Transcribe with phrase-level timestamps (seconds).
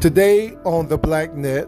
[0.00, 1.66] Today on the Black Net,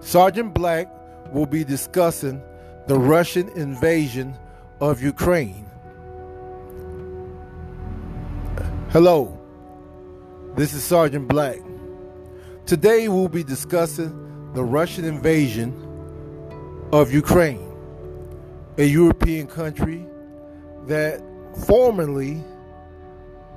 [0.00, 0.88] Sergeant Black
[1.30, 2.42] will be discussing
[2.86, 4.34] the Russian invasion
[4.80, 5.66] of Ukraine.
[8.88, 9.38] Hello,
[10.56, 11.58] this is Sergeant Black.
[12.64, 15.74] Today we'll be discussing the Russian invasion
[16.94, 17.70] of Ukraine,
[18.78, 20.06] a European country
[20.86, 21.22] that
[21.66, 22.42] formerly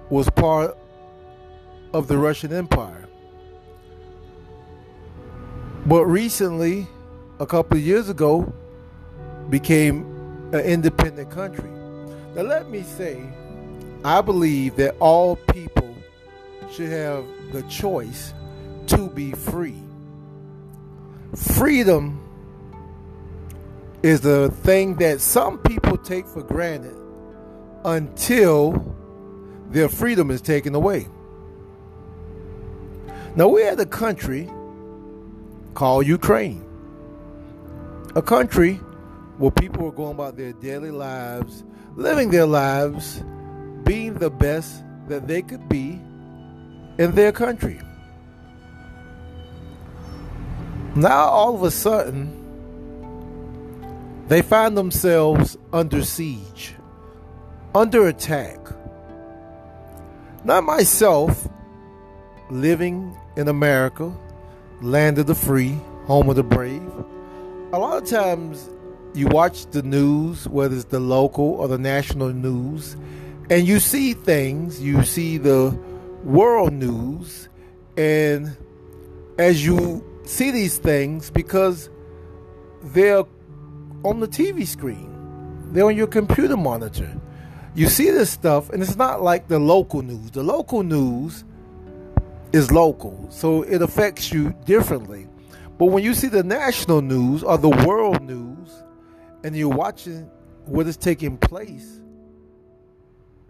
[0.09, 0.77] was part
[1.93, 2.92] of the Russian Empire.
[5.85, 6.87] But recently,
[7.39, 8.51] a couple of years ago,
[9.49, 10.05] became
[10.53, 11.69] an independent country.
[12.35, 13.21] Now, let me say,
[14.05, 15.93] I believe that all people
[16.71, 18.33] should have the choice
[18.87, 19.75] to be free.
[21.35, 22.19] Freedom
[24.03, 26.95] is the thing that some people take for granted
[27.83, 28.95] until
[29.69, 31.07] their freedom is taken away.
[33.35, 34.49] Now, we had a country
[35.73, 36.63] called Ukraine,
[38.15, 38.75] a country
[39.37, 41.63] where people were going about their daily lives,
[41.95, 43.23] living their lives,
[43.83, 45.99] being the best that they could be
[46.97, 47.79] in their country.
[50.95, 52.39] Now, all of a sudden,
[54.27, 56.75] they find themselves under siege,
[57.73, 58.59] under attack.
[60.43, 61.47] Not myself,
[62.49, 64.13] living in America,
[64.83, 66.91] land of the free, home of the brave.
[67.71, 68.69] A lot of times
[69.13, 72.97] you watch the news, whether it's the local or the national news,
[73.49, 75.69] and you see things, you see the
[76.25, 77.47] world news,
[77.95, 78.55] and
[79.37, 81.89] as you see these things, because
[82.83, 83.23] they're
[84.03, 85.09] on the TV screen,
[85.71, 87.09] they're on your computer monitor.
[87.73, 90.31] You see this stuff, and it's not like the local news.
[90.31, 91.45] The local news
[92.53, 95.27] is local, so it affects you differently.
[95.77, 98.69] But when you see the national news or the world news,
[99.43, 100.29] and you're watching
[100.65, 101.99] what is taking place,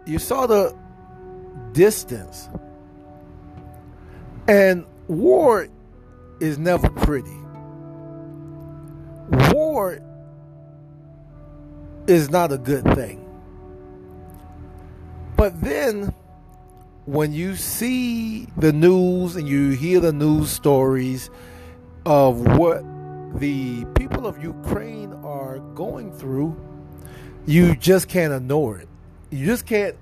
[0.06, 0.76] you saw the
[1.74, 2.50] distance.
[4.48, 5.68] And war
[6.40, 7.38] is never pretty.
[9.52, 10.00] War
[12.08, 13.20] is not a good thing.
[15.38, 16.14] But then
[17.06, 21.30] when you see the news and you hear the news stories
[22.06, 22.84] of what
[23.40, 26.56] the people of Ukraine are going through,
[27.46, 28.88] you just can't ignore it.
[29.32, 29.96] You just can't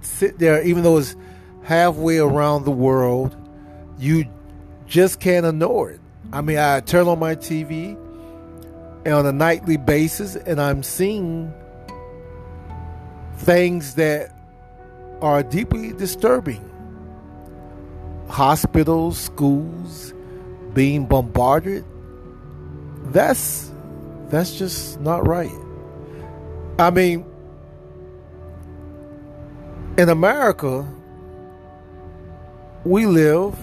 [0.00, 1.16] sit there, even though it's
[1.64, 3.36] halfway around the world,
[3.98, 4.26] you
[4.86, 6.00] just can't ignore it.
[6.32, 7.96] I mean, I turn on my TV
[9.06, 11.52] on a nightly basis and I'm seeing
[13.38, 14.33] things that
[15.20, 16.62] are deeply disturbing.
[18.28, 20.12] Hospitals, schools
[20.72, 21.84] being bombarded.
[23.06, 23.70] That's
[24.28, 25.52] that's just not right.
[26.78, 27.24] I mean,
[29.96, 30.86] in America,
[32.84, 33.54] we live.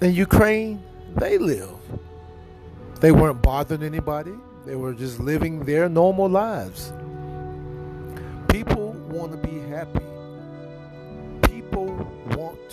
[0.00, 0.82] In Ukraine,
[1.16, 1.70] they live.
[3.00, 4.32] They weren't bothering anybody.
[4.64, 6.92] They were just living their normal lives.
[8.48, 10.00] People want to be happy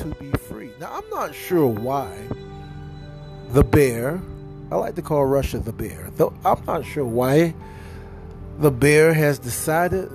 [0.01, 0.72] to be free.
[0.79, 2.12] Now, I'm not sure why
[3.50, 4.22] the bear,
[4.72, 7.53] I like to call Russia the bear, though I'm not sure why
[8.57, 10.09] the bear has decided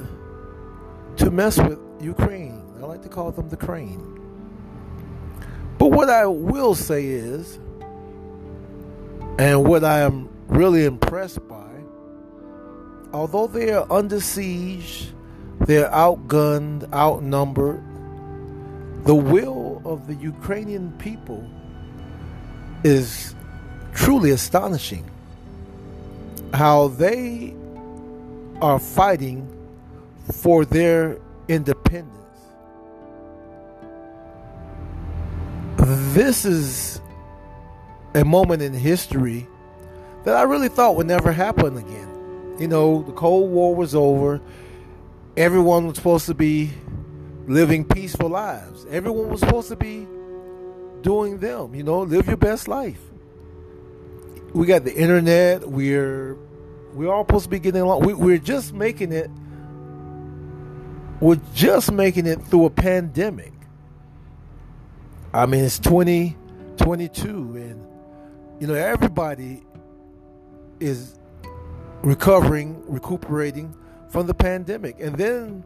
[1.18, 2.62] to mess with Ukraine.
[2.80, 4.12] I like to call them the crane.
[5.78, 7.58] But what I will say is,
[9.38, 11.70] and what I am really impressed by,
[13.12, 15.12] although they are under siege,
[15.60, 17.82] they're outgunned, outnumbered,
[19.04, 19.55] the will
[19.96, 21.42] of the Ukrainian people
[22.84, 23.34] is
[23.94, 25.10] truly astonishing.
[26.52, 27.54] How they
[28.60, 29.48] are fighting
[30.30, 31.18] for their
[31.48, 32.12] independence.
[35.78, 37.00] This is
[38.14, 39.46] a moment in history
[40.24, 42.56] that I really thought would never happen again.
[42.58, 44.40] You know, the Cold War was over.
[45.36, 46.70] Everyone was supposed to be
[47.46, 48.86] living peaceful lives.
[48.90, 50.06] Everyone was supposed to be
[51.02, 53.00] doing them, you know, live your best life.
[54.52, 56.36] We got the internet, we're
[56.92, 58.06] we're all supposed to be getting along.
[58.06, 59.30] We, we're just making it
[61.20, 63.52] we're just making it through a pandemic.
[65.32, 67.86] I mean, it's 2022 and
[68.60, 69.62] you know, everybody
[70.80, 71.18] is
[72.02, 73.74] recovering, recuperating
[74.08, 74.96] from the pandemic.
[75.00, 75.64] And then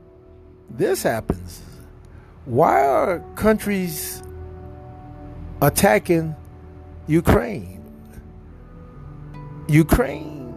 [0.68, 1.62] this happens.
[2.44, 4.22] Why are countries
[5.62, 6.34] attacking
[7.06, 7.82] Ukraine.
[9.68, 10.54] Ukraine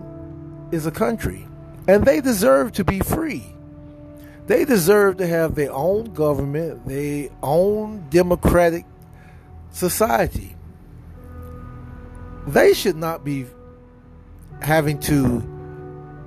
[0.71, 1.47] is a country,
[1.87, 3.43] and they deserve to be free.
[4.47, 8.85] They deserve to have their own government, their own democratic
[9.71, 10.55] society.
[12.47, 13.45] They should not be
[14.61, 15.41] having to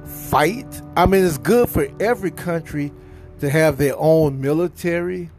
[0.04, 0.82] fight.
[0.96, 2.92] I mean, it's good for every country
[3.40, 5.30] to have their own military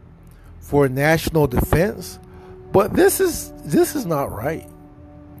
[0.68, 2.18] for national defense,
[2.72, 4.68] but this is this is not right.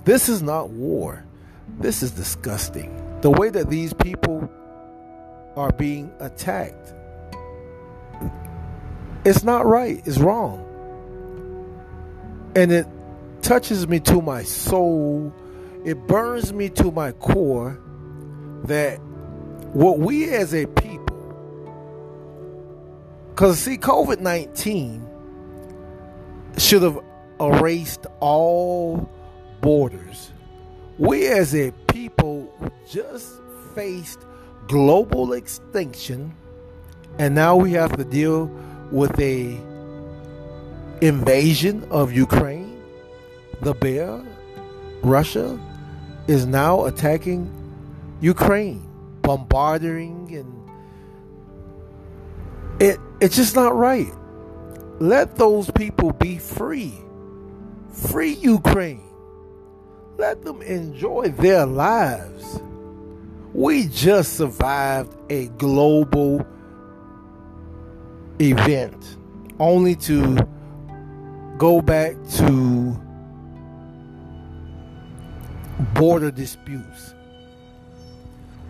[0.06, 1.22] This is not war.
[1.78, 2.90] This is disgusting.
[3.20, 4.50] The way that these people
[5.54, 6.94] are being attacked.
[9.26, 10.00] It's not right.
[10.06, 10.64] It's wrong.
[12.56, 12.86] And it
[13.42, 15.30] touches me to my soul.
[15.84, 17.78] It burns me to my core
[18.64, 18.96] that
[19.74, 21.04] what we as a people,
[23.28, 25.04] because see, COVID 19
[26.58, 26.98] should have
[27.40, 29.08] erased all
[29.60, 30.32] borders.
[30.98, 32.52] We as a people
[32.88, 33.34] just
[33.74, 34.20] faced
[34.66, 36.34] global extinction,
[37.18, 38.46] and now we have to deal
[38.90, 39.58] with a
[41.00, 42.82] invasion of Ukraine.
[43.60, 44.22] The bear,
[45.02, 45.58] Russia,
[46.28, 47.50] is now attacking
[48.20, 48.88] Ukraine
[49.22, 50.68] bombarding and
[52.80, 54.12] it it's just not right.
[55.00, 56.94] Let those people be free.
[57.92, 59.02] Free Ukraine.
[60.16, 62.60] Let them enjoy their lives.
[63.52, 66.46] We just survived a global
[68.40, 69.16] event
[69.58, 70.38] only to
[71.58, 73.00] go back to
[75.94, 77.14] border disputes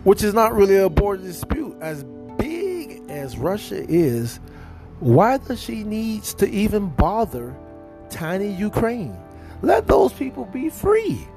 [0.03, 1.75] which is not really a border dispute.
[1.81, 2.03] As
[2.37, 4.39] big as Russia is,
[4.99, 7.55] why does she needs to even bother
[8.09, 9.15] tiny Ukraine?
[9.61, 11.27] Let those people be free.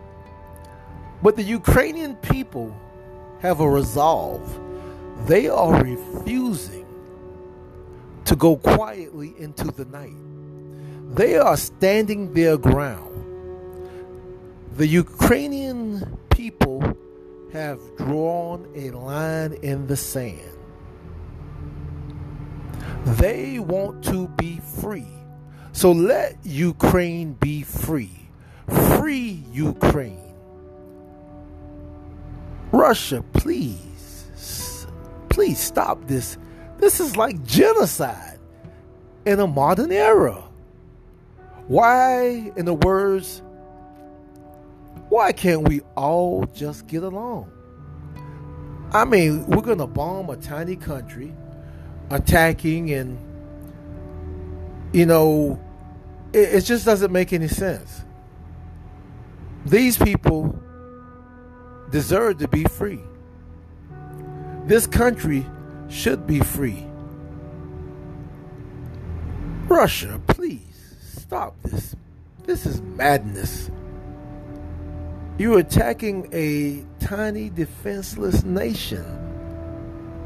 [1.22, 2.74] But the Ukrainian people
[3.40, 4.42] have a resolve.
[5.26, 6.86] They are refusing
[8.24, 10.16] to go quietly into the night.
[11.14, 13.10] They are standing their ground.
[14.76, 16.82] The Ukrainian people
[17.52, 20.61] have drawn a line in the sand.
[23.04, 25.06] They want to be free.
[25.72, 28.28] So let Ukraine be free.
[28.96, 30.34] Free Ukraine.
[32.70, 34.86] Russia, please,
[35.28, 36.38] please stop this.
[36.78, 38.38] This is like genocide
[39.26, 40.42] in a modern era.
[41.66, 43.42] Why, in the words
[45.12, 47.52] why can't we all just get along?
[48.92, 51.34] I mean, we're going to bomb a tiny country,
[52.12, 53.18] attacking, and,
[54.92, 55.60] you know,
[56.32, 58.04] it, it just doesn't make any sense.
[59.66, 60.58] These people
[61.90, 63.00] deserve to be free.
[64.66, 65.46] This country
[65.88, 66.86] should be free.
[69.68, 71.94] Russia, please stop this.
[72.44, 73.70] This is madness.
[75.38, 79.04] You're attacking a tiny, defenseless nation.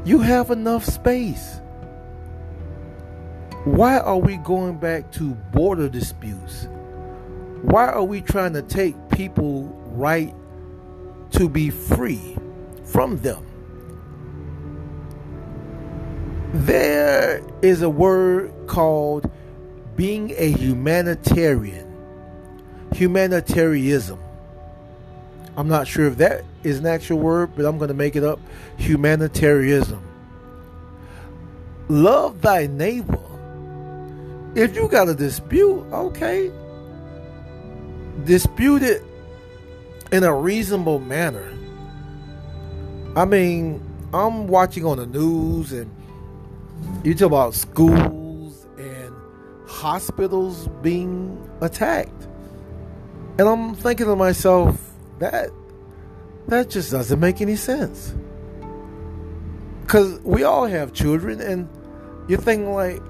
[0.05, 1.59] You have enough space.
[3.67, 6.67] Why are we going back to border disputes?
[7.63, 10.33] Why are we trying to take people right
[11.31, 12.37] to be free
[12.85, 13.45] from them?
[16.53, 19.29] There is a word called
[19.97, 21.93] being a humanitarian,
[22.93, 24.17] humanitarianism.
[25.57, 28.23] I'm not sure if that is an actual word, but I'm going to make it
[28.23, 28.39] up.
[28.77, 30.01] Humanitarianism.
[31.89, 33.16] Love thy neighbor.
[34.57, 36.51] If you got a dispute, okay.
[38.23, 39.03] Dispute it
[40.11, 41.53] in a reasonable manner.
[43.15, 43.79] I mean,
[44.11, 45.91] I'm watching on the news and
[47.03, 49.13] you talk about schools and
[49.67, 52.27] hospitals being attacked.
[53.37, 54.75] And I'm thinking to myself,
[55.19, 55.51] that
[56.47, 58.15] that just doesn't make any sense.
[59.85, 61.69] Cause we all have children, and
[62.27, 63.03] you think like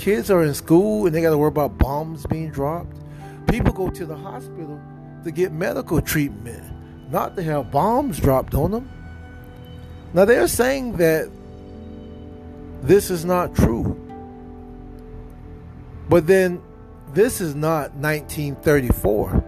[0.00, 2.96] kids are in school and they got to worry about bombs being dropped.
[3.48, 4.80] People go to the hospital
[5.24, 6.64] to get medical treatment,
[7.12, 8.90] not to have bombs dropped on them.
[10.14, 11.30] Now they're saying that
[12.80, 13.94] this is not true.
[16.08, 16.62] But then
[17.12, 19.44] this is not 1934.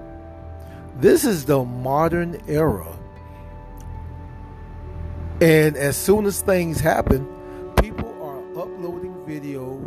[1.00, 2.98] This is the modern era.
[5.40, 7.26] And as soon as things happen,
[7.80, 9.81] people are uploading video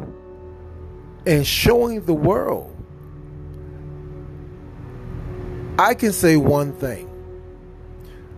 [1.25, 2.71] and showing the world.
[5.77, 7.09] I can say one thing.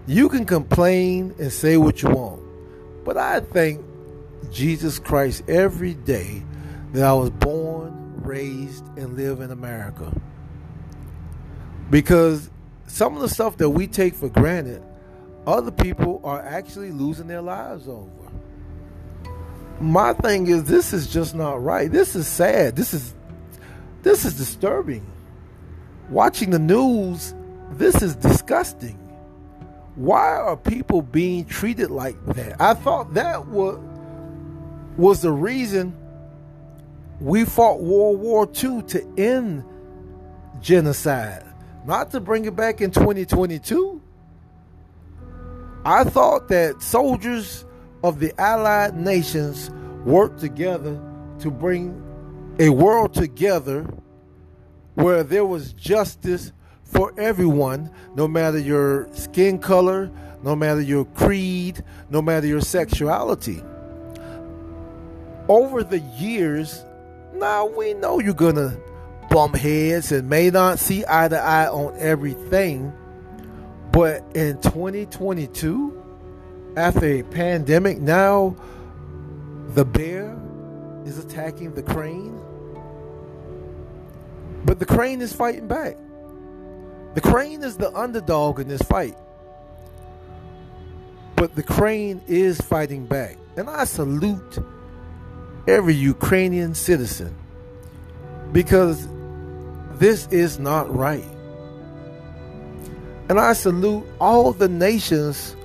[0.08, 2.42] You can complain and say what you want,
[3.04, 3.84] but I thank
[4.52, 6.44] Jesus Christ every day
[6.94, 10.12] that I was born, raised, and live in America.
[11.90, 12.50] Because
[12.88, 14.82] some of the stuff that we take for granted,
[15.46, 18.27] other people are actually losing their lives over.
[19.80, 21.92] My thing is this is just not right.
[21.92, 22.76] This is sad.
[22.76, 23.14] This is
[24.02, 25.06] this is disturbing.
[26.10, 27.34] Watching the news,
[27.72, 28.96] this is disgusting.
[29.96, 32.62] Why are people being treated like that?
[32.62, 33.80] I thought that was
[34.98, 35.96] was the reason
[37.20, 39.64] we fought World War II to end
[40.60, 41.44] genocide,
[41.86, 44.02] not to bring it back in 2022.
[45.86, 47.66] I thought that soldiers
[48.04, 49.70] of the Allied nations
[50.06, 51.02] worked together
[51.40, 52.04] to bring
[52.60, 53.86] a world together
[54.96, 56.52] where there was justice
[56.84, 60.10] for everyone, no matter your skin color,
[60.44, 63.62] no matter your creed, no matter your sexuality.
[65.48, 66.84] Over the years,
[67.34, 68.78] now we know you're gonna
[69.30, 72.92] bump heads and may not see eye to eye on everything,
[73.92, 76.07] but in 2022,
[76.78, 78.56] after a pandemic, now
[79.70, 80.38] the bear
[81.06, 82.40] is attacking the crane.
[84.64, 85.98] But the crane is fighting back.
[87.16, 89.18] The crane is the underdog in this fight.
[91.36, 93.38] But the crane is fighting back.
[93.56, 94.60] And I salute
[95.68, 97.36] every Ukrainian citizen
[98.52, 99.08] because
[99.96, 101.26] this is not right.
[103.30, 105.57] And I salute all the nations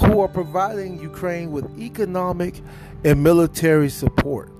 [0.00, 2.60] who are providing Ukraine with economic
[3.04, 4.50] and military support.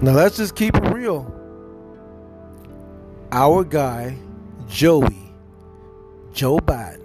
[0.00, 1.32] Now let's just keep it real.
[3.32, 4.16] Our guy,
[4.68, 5.32] Joey,
[6.32, 7.02] Joe Biden,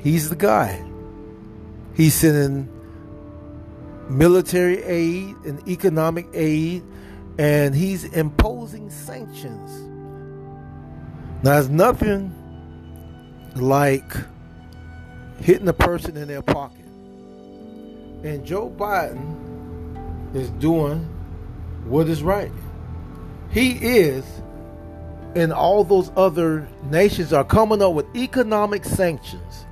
[0.00, 0.84] he's the guy.
[1.94, 2.68] He's sending
[4.08, 6.82] military aid and economic aid,
[7.38, 9.70] and he's imposing sanctions.
[11.42, 12.34] Now, there's nothing
[13.60, 14.12] like
[15.40, 16.84] hitting a person in their pocket.
[18.24, 21.00] And Joe Biden is doing
[21.84, 22.52] what is right.
[23.50, 24.24] He is,
[25.34, 29.66] and all those other nations are coming up with economic sanctions.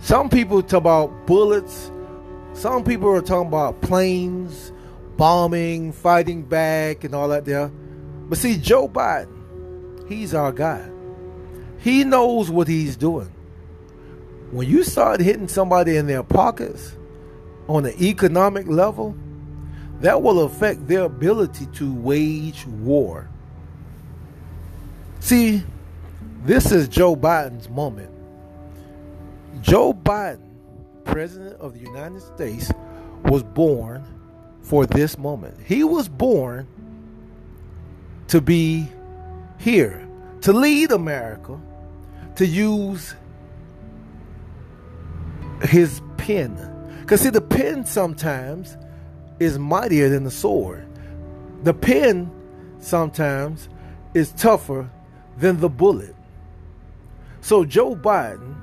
[0.00, 1.90] Some people talk about bullets.
[2.54, 4.72] Some people are talking about planes,
[5.16, 7.68] bombing, fighting back, and all that there.
[7.68, 10.88] But see, Joe Biden, he's our guy.
[11.78, 13.32] He knows what he's doing.
[14.50, 16.96] When you start hitting somebody in their pockets
[17.68, 19.16] on an economic level,
[20.00, 23.28] that will affect their ability to wage war.
[25.20, 25.62] See,
[26.44, 28.10] this is Joe Biden's moment.
[29.60, 30.40] Joe Biden,
[31.04, 32.70] President of the United States,
[33.24, 34.04] was born
[34.62, 35.56] for this moment.
[35.66, 36.66] He was born
[38.28, 38.88] to be
[39.58, 40.06] here,
[40.42, 41.58] to lead America,
[42.38, 43.16] to use
[45.62, 46.54] his pen.
[47.00, 48.76] Because, see, the pen sometimes
[49.40, 50.86] is mightier than the sword.
[51.64, 52.30] The pen
[52.78, 53.68] sometimes
[54.14, 54.88] is tougher
[55.36, 56.14] than the bullet.
[57.40, 58.54] So, Joe Biden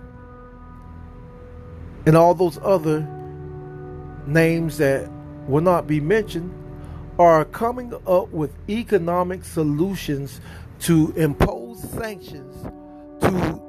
[2.05, 3.01] and all those other
[4.25, 5.11] names that
[5.49, 6.53] will not be mentioned
[7.19, 10.39] are coming up with economic solutions
[10.79, 12.71] to impose sanctions
[13.19, 13.64] to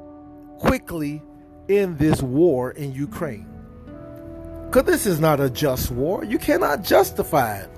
[0.59, 1.21] quickly
[1.69, 3.47] end this war in Ukraine.
[4.65, 6.23] Because this is not a just war.
[6.23, 7.69] You cannot justify it.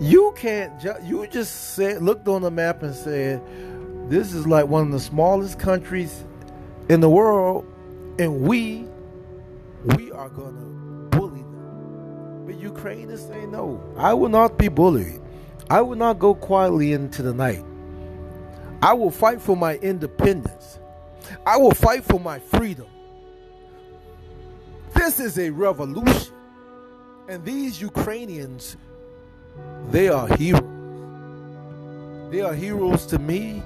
[0.00, 3.40] You can't, ju- you just said, looked on the map and said,
[4.10, 6.24] this is like one of the smallest countries
[6.88, 7.64] in the world,
[8.18, 8.84] and we,
[9.96, 12.44] we are going to bully them.
[12.46, 15.20] But Ukraine is saying, no, I will not be bullied.
[15.70, 17.64] I will not go quietly into the night.
[18.82, 20.80] I will fight for my independence.
[21.46, 22.86] I will fight for my freedom.
[24.94, 26.34] This is a revolution.
[27.28, 28.76] And these Ukrainians,
[29.90, 30.68] they are heroes.
[32.30, 33.62] They are heroes to me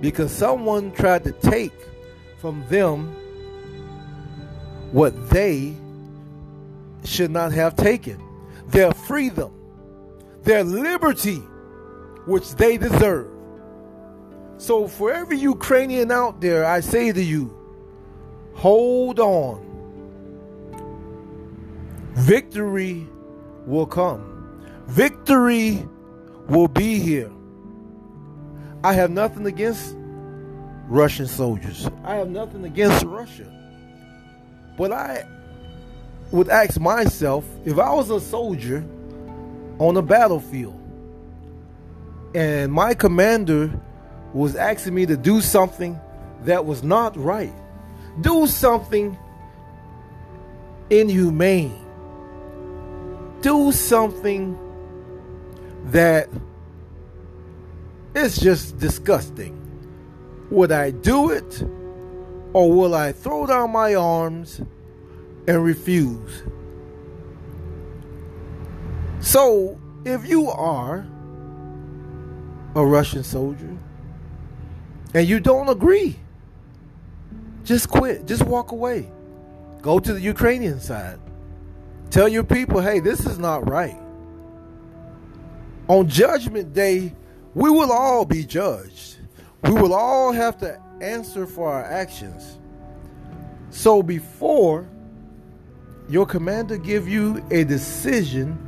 [0.00, 1.72] because someone tried to take
[2.40, 3.14] from them
[4.92, 5.74] what they
[7.04, 8.22] should not have taken
[8.68, 9.52] their freedom,
[10.42, 11.42] their liberty,
[12.26, 13.30] which they deserve.
[14.58, 17.56] So, for every Ukrainian out there, I say to you,
[18.54, 19.64] hold on.
[22.14, 23.06] Victory
[23.66, 24.60] will come.
[24.88, 25.86] Victory
[26.48, 27.30] will be here.
[28.82, 29.94] I have nothing against
[30.88, 31.88] Russian soldiers.
[32.04, 33.46] I have nothing against Russia.
[34.76, 35.24] But I
[36.32, 38.84] would ask myself if I was a soldier
[39.78, 40.74] on a battlefield
[42.34, 43.70] and my commander
[44.32, 45.98] was asking me to do something
[46.42, 47.52] that was not right,
[48.20, 49.16] do something
[50.90, 51.84] inhumane,
[53.40, 54.58] do something
[55.86, 56.28] that
[58.14, 59.54] is just disgusting.
[60.50, 61.62] Would I do it
[62.52, 64.60] or will I throw down my arms
[65.46, 66.42] and refuse?
[69.20, 71.06] So, if you are
[72.74, 73.76] a Russian soldier
[75.14, 76.16] and you don't agree,
[77.64, 78.26] just quit.
[78.26, 79.10] Just walk away.
[79.82, 81.18] Go to the Ukrainian side.
[82.10, 83.98] Tell your people, hey, this is not right.
[85.86, 87.14] On Judgment Day,
[87.54, 89.16] we will all be judged.
[89.64, 92.58] We will all have to answer for our actions.
[93.70, 94.88] So before
[96.08, 98.58] your commander give you a decision,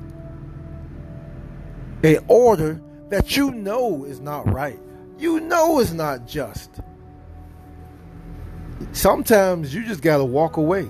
[2.05, 4.79] a order that you know is not right,
[5.21, 6.81] you know is not just.
[8.93, 10.89] Sometimes you just got to walk away.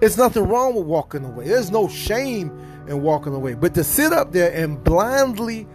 [0.00, 1.48] It's nothing wrong with walking away.
[1.48, 2.50] There's no shame
[2.86, 3.54] in walking away.
[3.54, 5.66] But to sit up there and blindly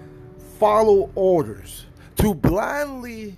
[0.59, 3.37] follow orders, to blindly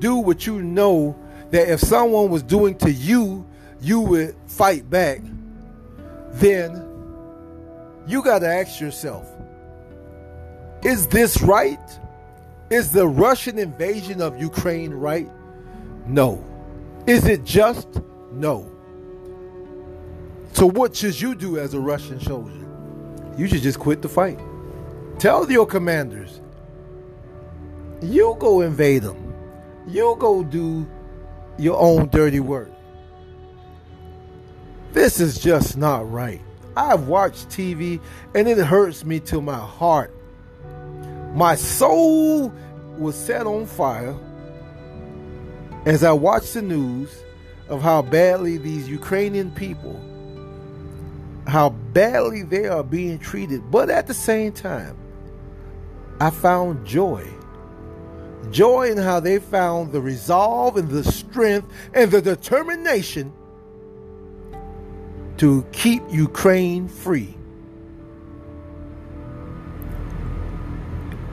[0.00, 1.16] do what you know
[1.50, 3.46] that if someone was doing to you,
[3.80, 5.20] you would fight back,
[6.32, 6.84] then
[8.06, 9.26] you got to ask yourself
[10.82, 11.78] is this right?
[12.70, 15.30] Is the Russian invasion of Ukraine right?
[16.06, 16.44] No.
[17.06, 17.88] Is it just?
[18.30, 18.70] No.
[20.52, 22.66] So, what should you do as a Russian soldier?
[23.38, 24.38] You should just quit the fight.
[25.18, 26.42] Tell your commanders,
[28.02, 29.34] you go invade them.
[29.86, 30.86] You go do
[31.56, 32.70] your own dirty work.
[34.92, 36.42] This is just not right.
[36.76, 38.00] I've watched TV
[38.34, 40.14] and it hurts me to my heart
[41.34, 42.52] my soul
[42.98, 44.16] was set on fire
[45.86, 47.24] as I watched the news
[47.68, 49.98] of how badly these Ukrainian people,
[51.46, 53.70] how badly they are being treated.
[53.70, 54.96] But at the same time,
[56.20, 57.26] I found joy.
[58.50, 63.32] Joy in how they found the resolve and the strength and the determination
[65.38, 67.37] to keep Ukraine free.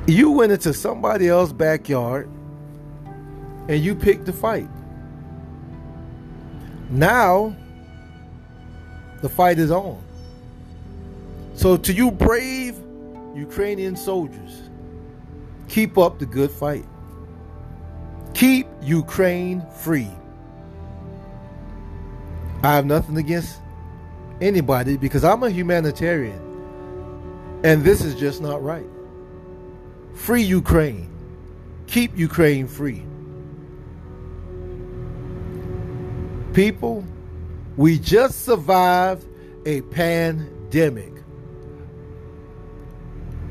[0.08, 2.30] You went into somebody else's backyard
[3.68, 4.70] and you picked the fight.
[6.92, 7.56] Now,
[9.22, 10.02] the fight is on.
[11.56, 12.78] So, to you brave
[13.34, 14.70] Ukrainian soldiers,
[15.68, 16.86] keep up the good fight.
[18.36, 20.12] Keep Ukraine free.
[22.62, 23.60] I have nothing against
[24.42, 26.42] anybody because I'm a humanitarian.
[27.64, 28.86] And this is just not right.
[30.16, 31.10] Free Ukraine.
[31.88, 33.04] Keep Ukraine free.
[36.54, 37.06] People,
[37.78, 39.28] we just survived
[39.66, 41.12] a pandemic.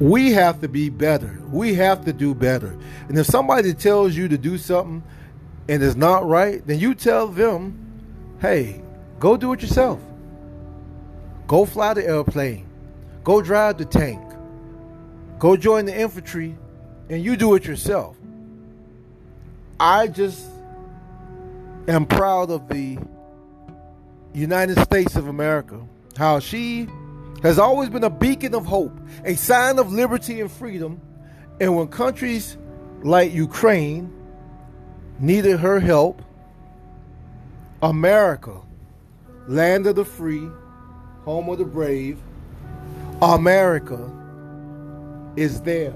[0.00, 1.40] We have to be better.
[1.50, 2.76] We have to do better.
[3.08, 5.04] And if somebody tells you to do something
[5.68, 7.78] and it's not right, then you tell them,
[8.40, 8.82] hey,
[9.20, 10.00] go do it yourself.
[11.46, 12.66] Go fly the airplane.
[13.22, 14.33] Go drive the tank.
[15.38, 16.56] Go join the infantry
[17.10, 18.16] and you do it yourself.
[19.78, 20.46] I just
[21.88, 22.98] am proud of the
[24.32, 25.80] United States of America,
[26.16, 26.88] how she
[27.42, 31.00] has always been a beacon of hope, a sign of liberty and freedom.
[31.60, 32.56] And when countries
[33.02, 34.12] like Ukraine
[35.18, 36.22] needed her help,
[37.82, 38.60] America,
[39.46, 40.48] land of the free,
[41.24, 42.18] home of the brave,
[43.20, 44.10] America
[45.36, 45.94] is there.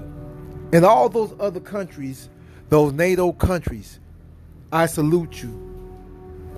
[0.71, 2.29] And all those other countries,
[2.69, 3.99] those NATO countries,
[4.71, 5.65] I salute you.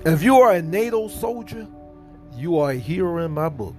[0.04, 1.66] If you are a NATO soldier,
[2.36, 3.74] you are a hero in my book.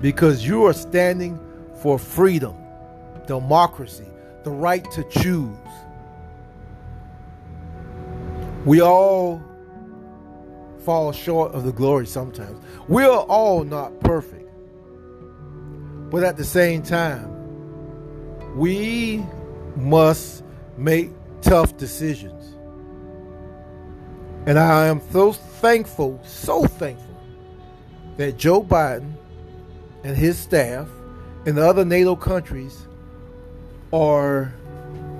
[0.00, 1.38] Because you are standing
[1.82, 2.54] for freedom,
[3.26, 4.06] democracy,
[4.44, 5.56] the right to choose.
[8.64, 9.42] We all
[10.84, 12.62] fall short of the glory sometimes.
[12.88, 14.50] We're all not perfect.
[16.10, 17.39] But at the same time,
[18.54, 19.24] we
[19.76, 20.44] must
[20.76, 21.10] make
[21.42, 22.54] tough decisions.
[24.46, 27.06] And I am so thankful, so thankful
[28.16, 29.12] that Joe Biden
[30.02, 30.88] and his staff
[31.46, 32.86] and the other NATO countries
[33.92, 34.52] are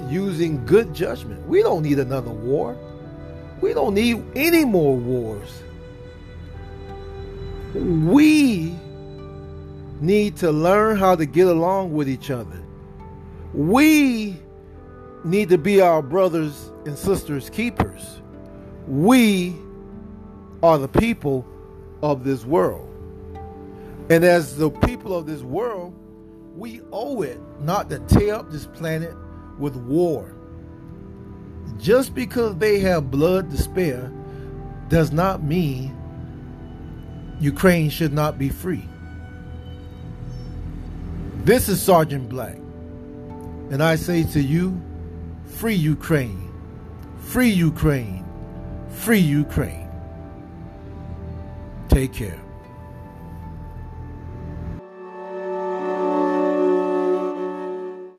[0.08, 1.46] using good judgment.
[1.46, 2.76] We don't need another war.
[3.60, 5.62] We don't need any more wars.
[7.74, 8.74] We
[10.00, 12.60] need to learn how to get along with each other.
[13.52, 14.36] We
[15.24, 18.20] need to be our brothers and sisters' keepers.
[18.86, 19.54] We
[20.62, 21.46] are the people
[22.02, 22.86] of this world.
[24.08, 25.94] And as the people of this world,
[26.56, 29.14] we owe it not to tear up this planet
[29.58, 30.34] with war.
[31.78, 34.12] Just because they have blood to spare
[34.88, 35.96] does not mean
[37.38, 38.86] Ukraine should not be free.
[41.44, 42.58] This is Sergeant Black,
[43.70, 44.80] and I say to you,
[45.46, 46.52] free Ukraine,
[47.20, 48.24] free Ukraine,
[48.88, 49.88] free Ukraine.
[51.88, 52.49] Take care.